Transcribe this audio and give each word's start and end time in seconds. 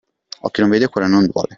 Occhio 0.39 0.63
non 0.63 0.71
vede, 0.71 0.87
cuore 0.89 1.07
non 1.07 1.27
duole. 1.27 1.49